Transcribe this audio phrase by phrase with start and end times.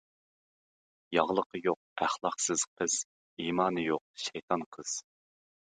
[1.17, 2.99] ياغلىقى يوق ئەخلاقسىز قىز،
[3.45, 5.01] ئىمانى يوق شەيتان قىز.